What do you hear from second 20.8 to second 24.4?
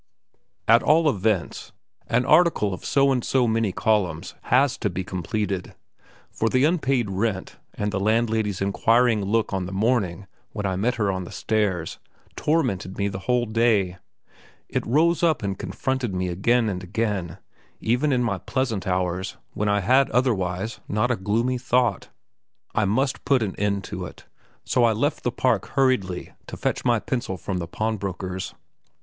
not a gloomy thought. I must put an end to it,